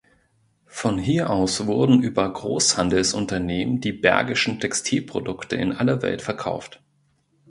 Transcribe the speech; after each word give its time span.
Von 0.65 0.97
hier 0.97 1.29
aus 1.29 1.67
wurden 1.67 2.01
über 2.01 2.33
Großhandelsunternehmen 2.33 3.81
die 3.81 3.91
bergischen 3.93 4.59
Textilprodukte 4.59 5.57
in 5.57 5.73
alle 5.73 6.01
Welt 6.01 6.23
verkauft. 6.23 6.81